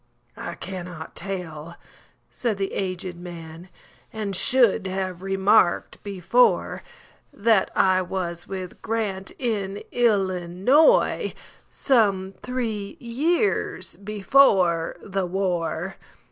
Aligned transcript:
"I 0.35 0.55
cannot 0.55 1.15
tell," 1.15 1.75
said 2.31 2.57
the 2.57 2.73
aged 2.73 3.17
man,"And 3.17 4.35
should 4.35 4.87
have 4.87 5.21
remarked 5.21 6.03
before, 6.03 6.81
That 7.31 7.69
I 7.75 8.01
was 8.01 8.47
with 8.47 8.81
Grant,—in 8.81 9.83
Illinois,—Some 9.91 12.33
three 12.41 12.97
years 12.99 13.95
before 13.97 14.95
the 15.03 15.27
war." 15.27 15.97